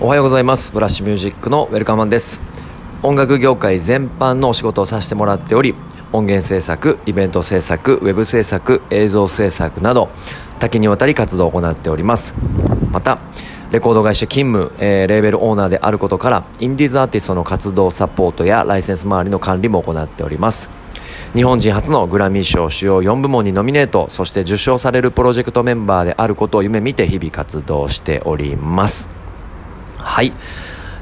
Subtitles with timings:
[0.00, 0.70] おはようございます。
[0.70, 2.40] ブラッシュミュージックのウェルカマンです。
[3.02, 5.74] 音楽業界全般のお仕事をさせてもらっており
[6.12, 10.08] 音源制作イベント制作ウェブ制作映像制作など
[10.60, 12.36] 多岐にわたり活動を行っております。
[12.92, 13.18] また
[13.72, 20.70] レコード会社勤務、えー、レーベルオーナーであることからインディーズアーティストの活動サポートやライセンス周りの管理も行っております。
[21.34, 29.17] 日本人初のグラミー賞主要4部門にノミネートそして受賞されるプロジェクトメンバーであることを夢見て日々活動しております。
[29.98, 30.32] はい。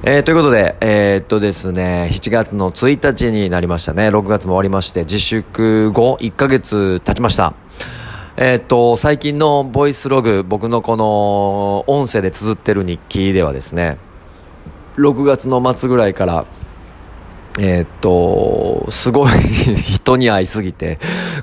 [0.02, 4.08] えー、ということで、えー、っとですね、7月の1日になりましたね。
[4.08, 7.54] 6月も終わりまして、自粛後1ヶ月経ちました。
[8.36, 13.98] えー、っと、最近のボイスログ、僕のこの音声で綴ってる日記ではですね、
[14.96, 16.46] 6月の末ぐらいから、
[17.58, 20.98] え、っと、すごい人に会いすぎて、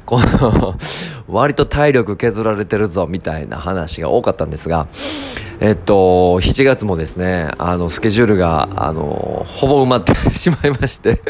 [0.05, 0.77] この
[1.27, 4.87] 割と体力削られてるぞ、みたいな話が多かったんですが、
[5.59, 11.21] えっと、7月もですね、あの、スケジュールが、あの、ほぼ埋まってしまいまして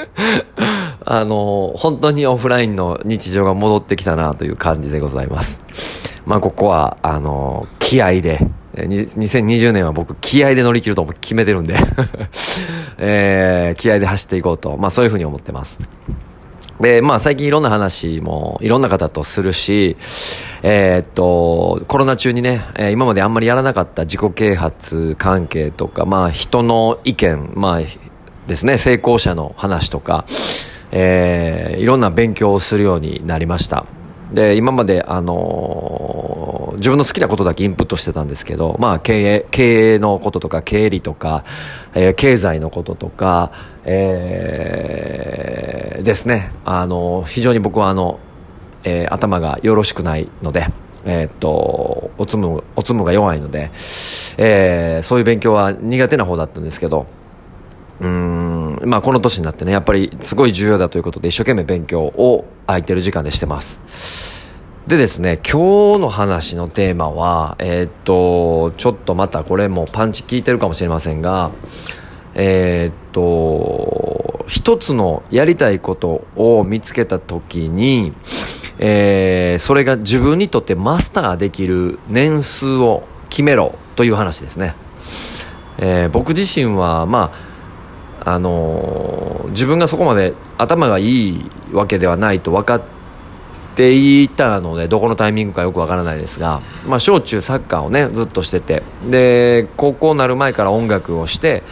[1.06, 5.62] あの、本当にオフラインの日常が戻ってきたなという感じでございます。
[6.26, 11.76] まあ、ここは、あの、気合で、2020年は僕気合で乗り切ると決めてるんで
[12.98, 15.78] えー、気合で走っていこうと、まあそういうふうに思ってます。
[16.80, 19.96] で、まあ最近いろんな話もいろんな方とするし、
[20.64, 27.82] えー、っと、コロナ中にね、え、今まであんまりやらなかった自己啓発関係とか、まあ人の意見、まあ
[28.48, 30.26] ですね、成功者の話とか、
[30.92, 33.86] えー、いろんな勉強をするようになりました。
[34.32, 35.34] で、今まで、あのー、
[36.76, 41.44] 自分の好きなことだけインプットしてたんですけど、まあ、経営、経営のこととか、経理とか、
[41.94, 43.52] えー、経済のこととか、
[43.86, 46.52] えー、ですね。
[46.66, 48.20] あの、非常に僕はあの、
[48.84, 50.68] えー、頭がよろしくないので、
[51.06, 53.72] えー、っと、おつむ、おつむが弱いので、
[54.38, 57.06] えー、そういう勉強は苦手な方だったんですけど、
[58.00, 64.43] うーん、まあこの年になってね、やっぱりすごい重要だということで一生懸命勉強を空いてる時間でしてます。
[64.88, 71.52] でですね、今日の話のテーマは、えー、っと、ちょっとまたこれもパンチ効いてるかもしれませんが、
[72.36, 78.12] えー、っと、一つのやりたいことを見つけたときに、
[78.78, 84.76] えー、それが自分にとってマスターできる年数を決めろという話ですね。
[85.78, 87.32] えー、僕自身は、ま
[88.26, 92.93] あ、あのー、自分がそこまで頭がいいわけではないと分かって
[93.74, 101.64] っていたので、どこのタイミングかよくわからないですが、まあ、小中サッカーをね、ずっとしてて、で、高校になる前から音楽をして、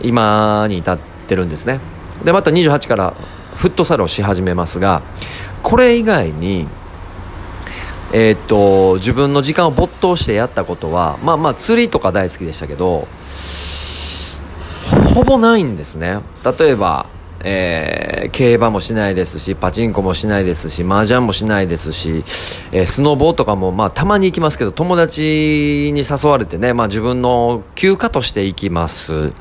[0.00, 1.80] 今に至ってるんですね。
[2.24, 3.14] で、また28から
[3.56, 5.02] フットサルをし始めますが、
[5.64, 6.68] これ以外に、
[8.12, 13.08] えー、っと、自分の時間を没頭してやったことは、まあまあ釣りとか大好きでしたけど、
[15.14, 16.20] ほぼないんですね。
[16.58, 17.06] 例えば、
[17.44, 22.22] えー、競馬もしないですし、パチンコもしないですし、麻雀もしないですし、
[22.70, 29.32] えー、スノボーとかも、まあ、たまに行きますけど、友達に誘われてね、まあ、自分の休暇として行きます。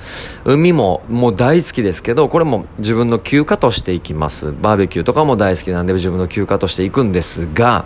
[0.46, 4.52] 海も、もう大好きですけど、これも自分の休暇として行きます。
[4.52, 7.86] バーベキューとかも大好きなんで、自分の休暇として行くんですが、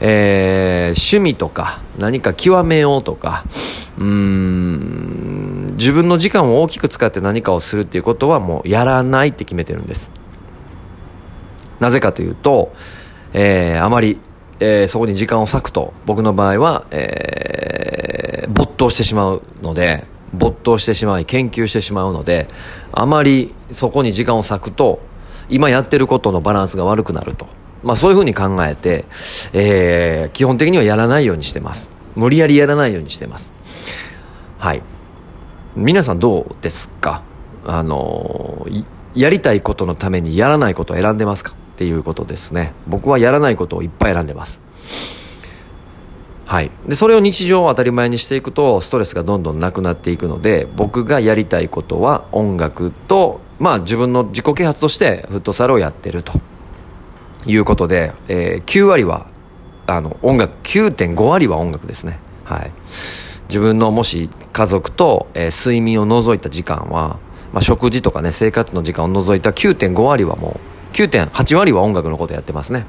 [0.00, 3.44] えー、趣味とか、何か極めようとか、
[4.00, 10.10] うーん、自分の時間を大きく使って何かをするっていうことはもうやらないって決めてるんです。
[11.78, 12.72] なぜかというと、
[13.32, 14.18] えー、あまり、
[14.58, 22.48] えー、そこに時間を割くと、僕の場合は、えー、没頭してしまうので、没頭してしまい、研究してしまうので、
[22.92, 25.00] あまりそこに時間を割くと、
[25.48, 27.46] 今やってることのバランスが悪くなると。
[27.82, 29.06] まあそういうふうに考えて、
[29.52, 31.90] えー、基本的にはやらないようにしてます。
[32.14, 33.54] 無理やりやらないようにしてます。
[34.60, 34.82] はい。
[35.74, 37.22] 皆さんどうですか？
[37.64, 38.66] あの
[39.14, 41.52] やりたいことのためにやらないことを選んでますか？
[41.52, 42.74] っていうことですね。
[42.86, 44.60] 僕はやらないことをいっぱい選んでます。
[46.44, 46.70] はい。
[46.86, 56.34] で、それを日常を当たり前にしていくと、ストレスがどんどんなくなっていくので、僕がやりたいことは音楽と、まあ自分の自己啓発としてフットサルをやってると。
[57.46, 59.26] いうことで、えー、9割は、
[59.86, 62.18] あの、音楽、9.5割は音楽ですね。
[62.44, 62.72] はい。
[63.50, 67.18] 自分のもし家族と、えー、睡眠を除いた時間は、
[67.52, 70.60] まあ、食事とかね、生活の時間を除いた9.5割はも
[70.92, 72.86] う、9.8割は音楽のことやってますね。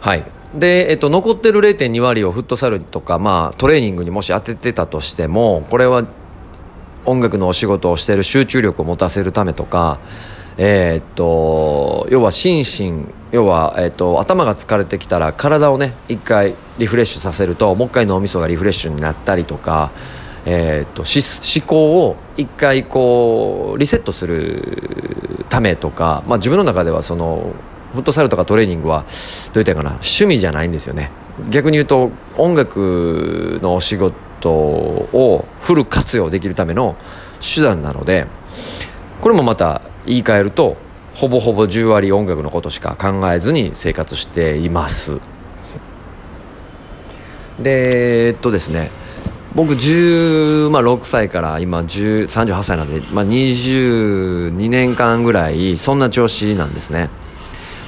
[0.00, 0.24] はい。
[0.54, 6.06] で、えっと、残ってる0.2割をフットサルとか、まあ、トレーニングにもし当ててたとしても、これは
[7.04, 10.00] 音楽のお仕事をしてる集中力を持たせるためとか、
[10.58, 19.92] えー、っと要は心身要は、えー、っと頭が疲れてきたら体をね一回リフレッシュさせるともう一回脳みそがリフレッシュになったりとか、
[20.46, 27.52] えー、っと思考を一回こうリセットするためとか、まあ、自分の中ではその
[27.92, 29.04] フットサルとかトレーニングは
[29.52, 31.10] どう言ったかな趣味じゃないんですよね。
[31.50, 36.96] 逆に言うと音楽のお仕事をフル活用できるための
[37.40, 38.26] 手段なので
[39.26, 40.76] これもまた言い換えると
[41.12, 45.18] ほぼほぼ10割音楽のことしか考えずに生活しています。
[47.60, 48.92] でえっとですね
[49.52, 57.10] 僕16歳から今38歳なんで、まあ、22年間ぐらいそんな調子なんですね。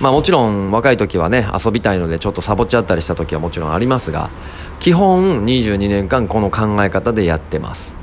[0.01, 4.31] まあもちろん若い時はね遊びたいのでちょっとサボっちゃったりした時はもちろんありますが
[4.81, 7.95] 基本22年間この考え方でやってます。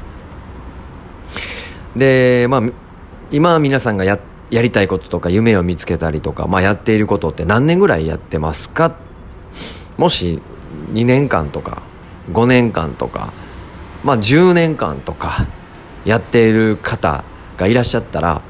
[1.97, 2.84] でまあ
[3.35, 4.17] 今皆さんがや
[4.49, 8.95] やりたいこととか夢を見つけたりとか、まあ、やっていることって何年ぐらいやってますか？
[9.97, 10.41] もし
[10.93, 11.83] 2年間とか
[12.31, 13.33] 5年間とか
[14.05, 15.47] まあ10年間とか
[16.05, 17.25] やっている方
[17.57, 18.41] がいらっしゃったら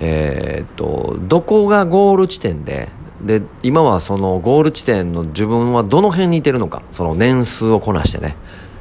[0.00, 2.90] えー、っとどこがゴール地点で
[3.22, 8.36] で今はそのゴール地点の自分はどの辺にいてるのかその年数をこなしてね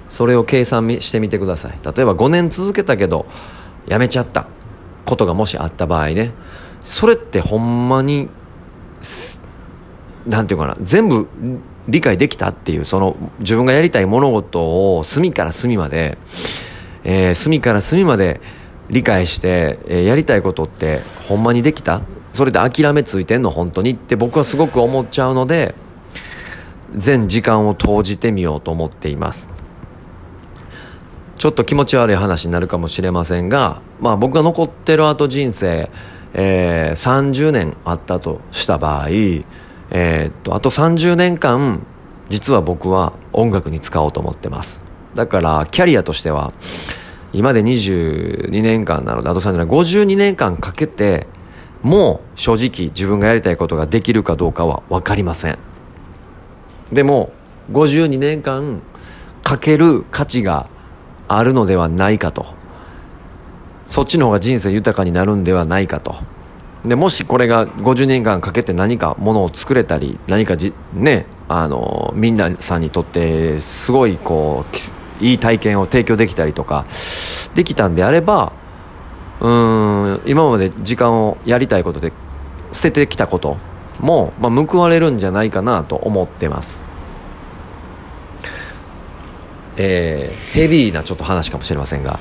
[0.09, 1.79] それを計算してみてください。
[1.81, 3.25] 例えば5年続けたけど
[3.87, 4.47] やめちゃった。
[5.09, 6.31] ことがもしあった場合ね
[6.81, 8.29] それってほんまに
[10.27, 11.27] なんていうかな全部
[11.87, 16.19] 理解できたっていうその自分がやりたい物事を隅から隅まで、
[17.03, 18.39] えー、隅から隅まで
[18.89, 22.01] 理解して、えー、やりたいことってほんまにできた？
[22.31, 23.49] それで諦めついてんの？
[23.49, 25.73] 本当にって僕はすごく思っちゃうので
[26.95, 29.49] 全時間を投じてみようと思っています。
[31.39, 35.89] ちょっと気持ち悪い話になるかもしれませんが、まあ僕が残ってる後人生、
[36.33, 41.85] えー、30年あったとした場合、えー、っと、あと30年間、
[42.27, 44.81] 実は僕は音楽に使おうと思ってます。
[45.15, 46.51] だから、キャリアとしては、
[47.31, 51.25] 今で22年間なので、あと30年、52年間かけて、
[51.81, 55.57] もう正直自分がやりたいことができるかどうかはわかりません。
[56.91, 57.31] でも、
[57.71, 58.81] 52年間
[59.41, 60.67] かける価値が
[61.29, 62.45] あるのではないかと。
[63.85, 66.15] そっちの方が人生豊かになるんではないかと。
[66.85, 74.65] で、もしこれが50年間かけて何かものを作れたり、何かじ、ね、あの、みんなさんにとってすごいこ
[75.21, 76.85] う、いい体験を提供できたりとか、
[77.55, 78.53] できたんであれば、
[79.41, 82.11] うん、今まで時間をやりたいことで
[82.71, 83.57] 捨ててきたこと
[83.99, 86.88] も、まあ、報われるんじゃないかなと思ってます。
[89.81, 92.19] えー、ヘビーなちょっと話かもしれませんが。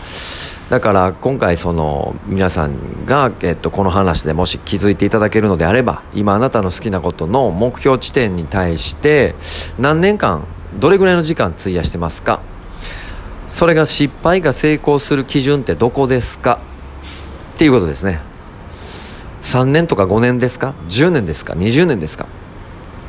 [0.71, 9.35] だから今回その皆さんが、えっと、この話でもし気づいていただけるのであれば今あなたの好きなことの目標地点に対して
[9.79, 10.45] 何年間
[10.79, 12.41] どれぐらいの時間費やしてますか？
[13.49, 16.61] それが失敗が成功する基準ってどこですか？
[17.55, 18.21] っていうことですね。
[19.43, 22.27] 3年とか5年ですか？10年ですか？20年ですか？
[22.27, 22.29] っ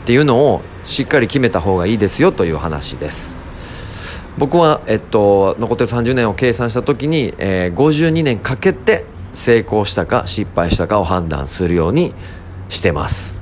[0.06, 3.39] ていうのをしっかり決めた方がいいですよという話です。
[4.40, 9.04] 僕は、えっと、残ってる30年を計算した時に、えー、52年かけて
[9.34, 12.14] 成功したか失敗したかを判断するように
[12.70, 13.42] してます。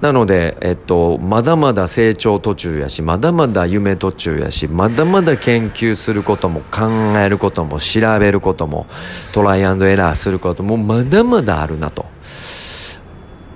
[0.00, 8.86] なので、えっと、まだまだ成長途中やしまだまだ夢途中やしまだまだ研究することも考えることも調べることも
[9.32, 12.06] トライアンドエラーすることもまだまだあるなと。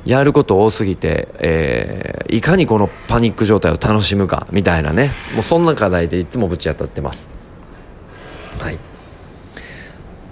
[0.05, 5.11] やること多すぎて、えー、いかにこのパニック状態を楽しむかみたいなね。
[5.35, 7.31] もうそんな課題でいつもぶち当たってます。
[8.59, 8.79] はい。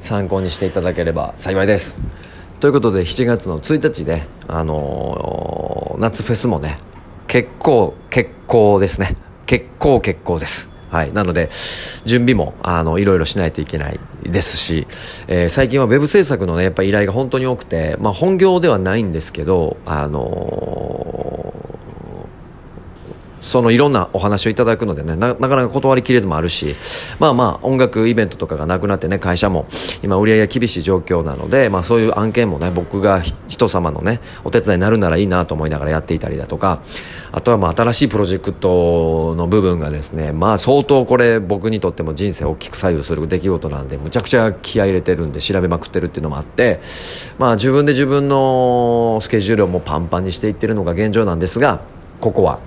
[0.00, 2.02] 参考にしていただければ幸いです。
[2.58, 6.78] ということで7月の1日で、あのー、夏フェスもね
[7.26, 9.16] 結構結構ですね。
[9.46, 10.68] 結構結構です。
[10.90, 11.12] はい。
[11.12, 11.48] なので、
[12.04, 14.00] 準備も、あの、いろいろしないといけない。
[14.22, 14.86] ですし、
[15.26, 21.29] えー、最近は web 制作のね、やっぱ依頼が本当に多くて、まあ本業ではないんですけど、あのー
[23.40, 26.76] そのいろんなお話をいただくのでねなかなか断りきれずもあるし
[27.18, 29.66] まあまあ音楽イベントとかがなくなってね会社も
[30.02, 36.82] 今売り上げが厳しい状況なので、まあ、そういう案件もね僕が人様のねお手伝いになるならいいなと思いながらやっていたりだとか
[37.32, 46.80] あとはまあ新しいプロジェクトの部分がですねまあ相当これ僕にとっても人生を大きく左右する出来事なんでむちゃくちゃ気合い入れてるんで調べまくってるっていうのもあって
[47.38, 51.80] まあ自分で自分のスケジュールをもうパンパンにしていってるのが現状なんですが
[52.20, 52.60] ここは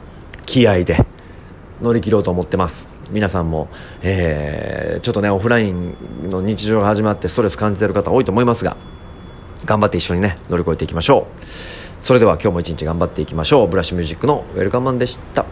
[0.46, 1.06] 気合で
[1.82, 2.88] 乗り切ろうと思ってます。
[3.12, 3.68] 皆さんも、
[4.02, 8.78] えー、ちょっとねオフラインの日常が始まってストレス感じてる方多いと思いますが
[9.66, 12.04] 頑張って一緒にね乗り越えていきましょう。
[12.04, 13.68] それでは今日も一日頑張っていきましょう。
[13.68, 15.46] ブラッシュミュージックのウェルカムマンでした。